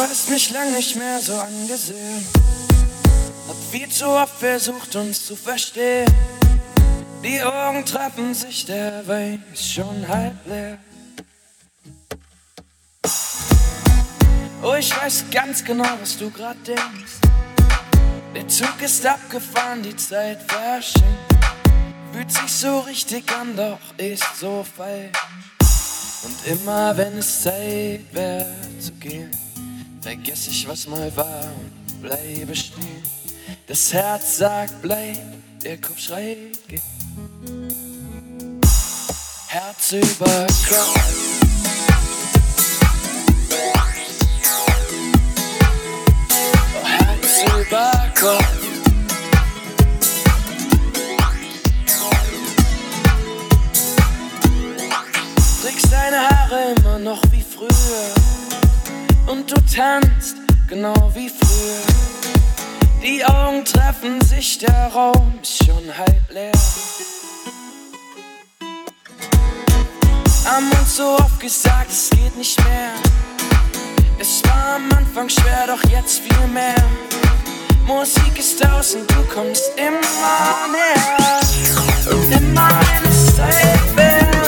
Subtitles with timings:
[0.00, 2.26] Du hast mich lang nicht mehr so angesehen.
[3.46, 6.10] Hab viel zu oft versucht, uns zu verstehen.
[7.22, 10.78] Die Augen treffen sich, der Wein ist schon halb leer.
[14.62, 17.20] Oh, ich weiß ganz genau, was du grad denkst.
[18.34, 21.34] Der Zug ist abgefahren, die Zeit verschenkt.
[22.14, 25.12] Fühlt sich so richtig an, doch ist so falsch.
[26.22, 28.46] Und immer wenn es Zeit wäre
[28.80, 29.30] zu gehen,
[30.00, 33.02] vergesse ich, was mal war und bleibe stehen.
[33.66, 35.18] Das Herz sagt bleib,
[35.62, 36.80] der Kopf schreit geh.
[39.48, 41.00] Herz über Kopf.
[46.74, 48.44] Oh, Herz über Kopf.
[55.62, 58.19] Trägst deine Haare immer noch wie früher.
[59.30, 60.34] Und du tanzt
[60.66, 61.82] genau wie früher.
[63.00, 66.50] Die Augen treffen sich, der Raum ist schon halb leer.
[70.44, 72.90] Haben uns so oft gesagt, es geht nicht mehr.
[74.18, 76.74] Es war am Anfang schwer, doch jetzt viel mehr.
[77.86, 78.60] Musik ist
[78.94, 81.40] und du kommst immer näher.
[82.10, 84.39] Und immer wenn es Zeit wird,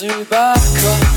[0.00, 1.09] Herz über Kopf, immer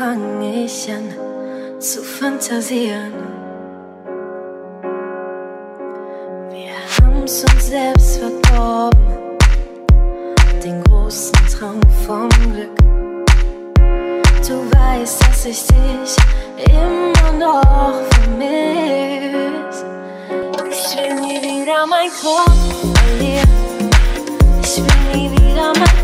[0.00, 1.12] fange ich an
[1.78, 3.12] zu fantasieren.
[6.48, 9.36] Wir haben's uns selbst verdorben,
[10.64, 12.74] den großen Traum vom Glück.
[14.48, 16.16] Du weißt, dass ich dich
[16.72, 19.84] immer noch vermisse.
[20.70, 22.56] Ich will nie wieder mein Kopf
[22.94, 23.90] verlieren.
[24.62, 25.99] Ich will nie wieder mein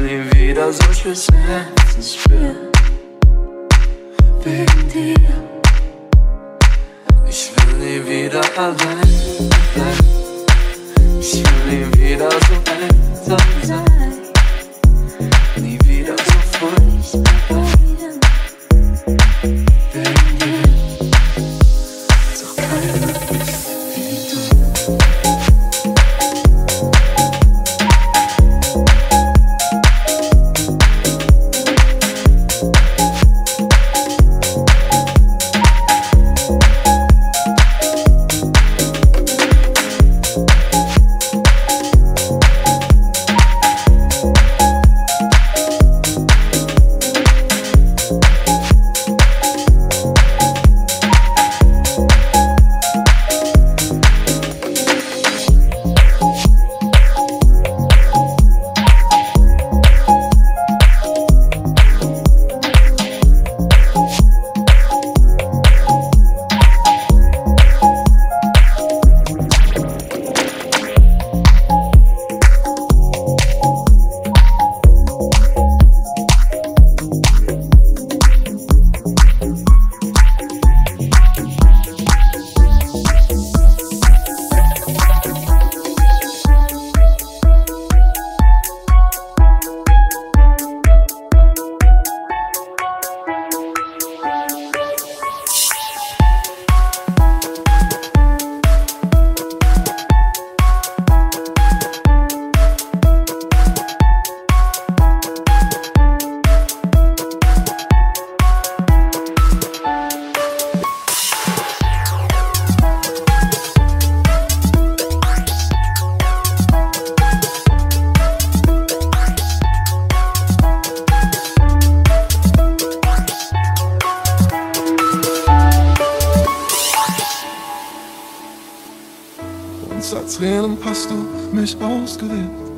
[0.00, 2.56] nie wieder solche Schmerzensspiel
[4.44, 5.14] Wegen dir
[7.28, 13.99] Ich will nie wieder allein bleiben Ich will nie wieder so einsam sein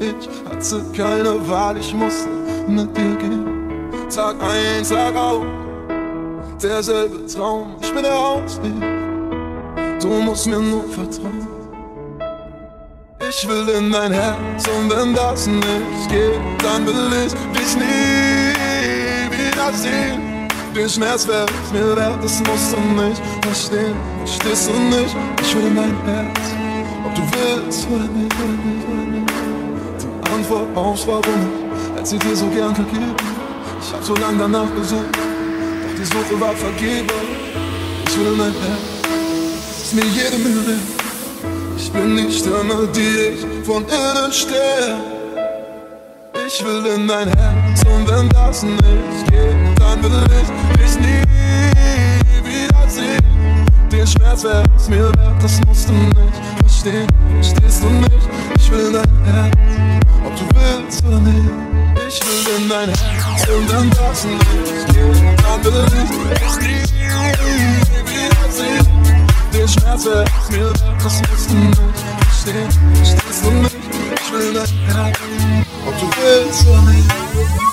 [0.03, 2.29] Ich hatte keine Wahl, ich musste
[2.67, 3.47] mit dir gehen.
[4.13, 5.45] Tag ein, Tag aus,
[6.61, 8.73] derselbe Traum, ich bin der Ausweg.
[10.01, 11.47] Du musst mir nur vertrauen.
[13.29, 18.53] Ich will in dein Herz und wenn das nicht geht, dann will ich dich nie
[19.31, 20.49] wiedersehen.
[20.75, 23.95] Den Schmerz wär es mir wert, das musst du nicht verstehen.
[24.25, 25.15] Verstehst du nicht?
[25.43, 26.41] Ich will in dein Herz,
[27.07, 29.12] ob du willst oder nicht, oder nicht, oder nicht.
[30.51, 31.23] Auf warum
[31.95, 33.15] hätte sie dir so gern gegeben.
[33.81, 37.13] Ich hab so lange danach gesucht, doch die Suche war vergebens.
[38.09, 40.79] Ich will in dein Herz, ist mir jede Mühe.
[41.77, 44.97] Ich bin die Stimme, die ich von innen stehe.
[46.47, 51.23] Ich will in dein Herz und wenn das nicht geht, dann will ich dich nie
[52.45, 53.67] wiedersehen.
[53.91, 56.52] Den Schmerz wär's mir wert, das musst du nicht
[56.83, 57.07] verstehen.
[57.41, 58.29] Verstehst du nicht?
[58.57, 59.57] Ich will in dein Herz,
[60.25, 61.51] ob du willst oder nicht.
[62.09, 64.47] Ich will in dein Herz und wenn das nicht
[64.89, 66.11] geht, dann will ich
[68.51, 68.87] wiedersehen.
[69.53, 71.81] Den Schmerz wär's mir wert, das musst du nicht
[72.29, 72.71] verstehen.
[72.95, 73.77] Verstehst du nicht?
[74.25, 75.19] Ich will dein Herz,
[75.87, 77.72] ob du willst oder nicht.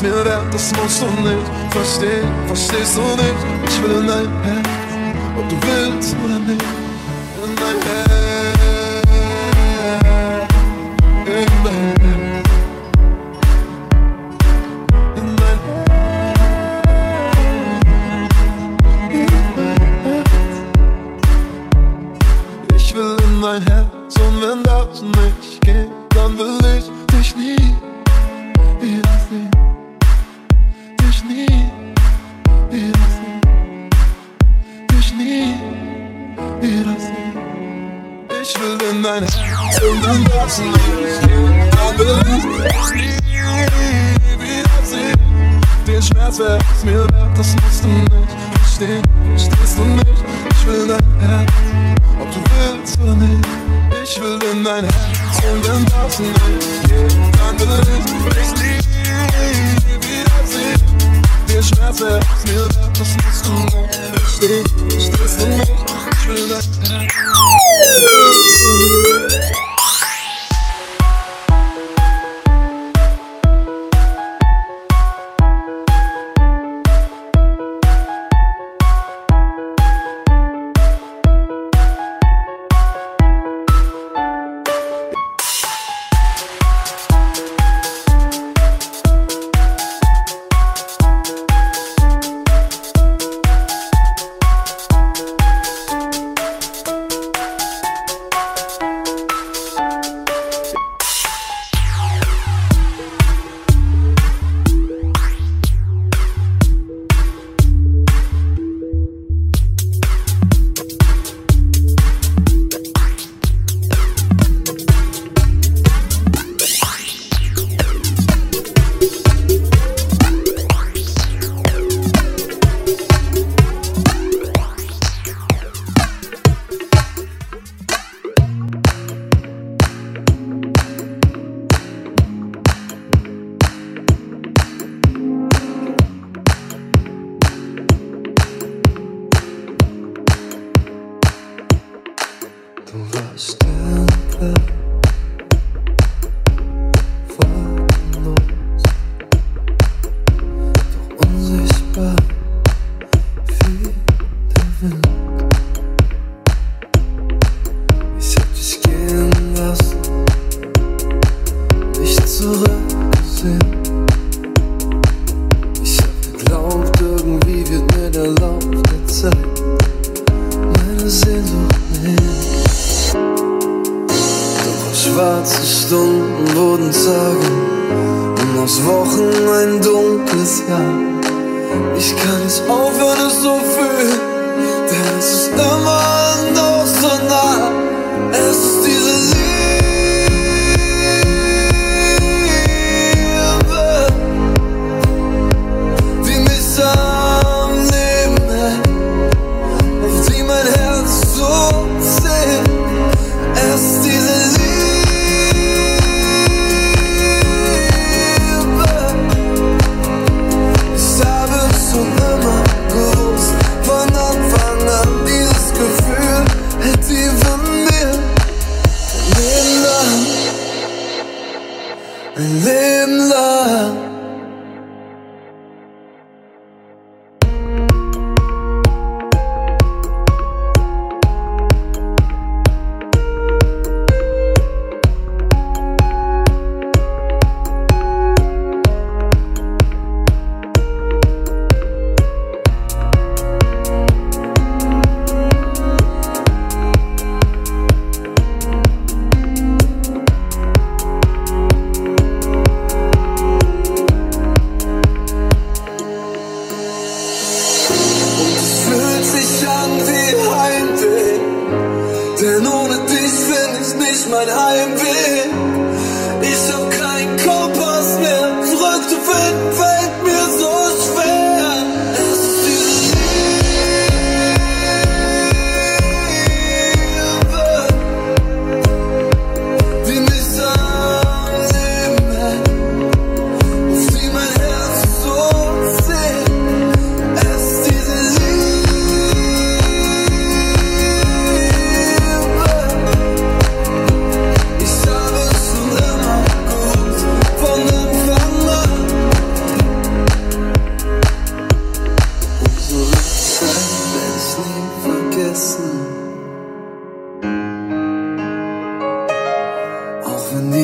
[0.00, 2.28] Wär's mir wert, das musst du nicht verstehen.
[2.46, 3.68] Verstehst du nicht?
[3.68, 4.68] Ich will in dein Herz,
[5.36, 6.77] ob du willst oder nicht.
[46.28, 48.12] Schmerz wär's mir wert, das musst du nicht
[48.60, 49.02] verstehen.
[49.30, 50.06] Verstehst du nicht?
[50.50, 51.50] Ich will dein Herz
[52.20, 53.48] ob du willst oder nicht.
[54.04, 56.38] Ich will in dein Herz und wenn das nicht
[56.82, 57.80] geht, dann will
[58.42, 58.84] ich dich
[59.40, 59.64] nie
[60.04, 60.80] wiedersehen.
[61.48, 64.66] Den Schmerz wär's mir wert, das musst du nicht verstehen.
[64.90, 65.72] Verstehst du nicht?
[66.12, 66.62] Ich will dein
[67.00, 67.18] Herz.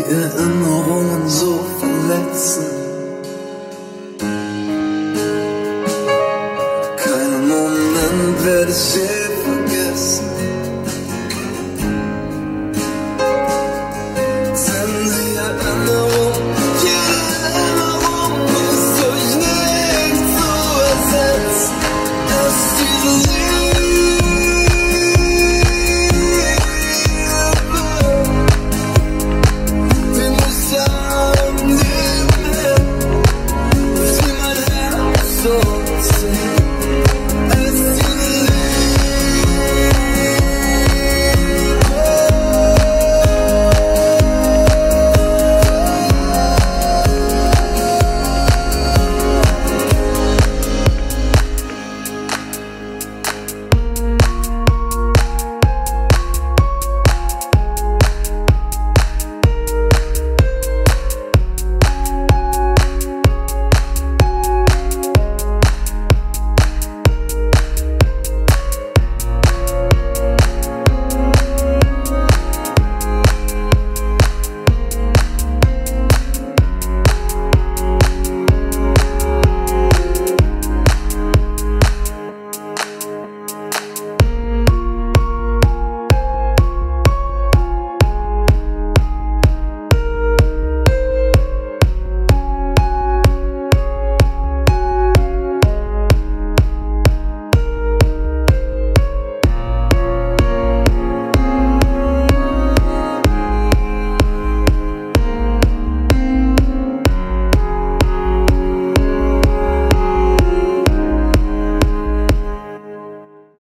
[0.08, 2.66] Erinnerungen so verletzen.
[6.96, 9.13] Keinen Moment werde ich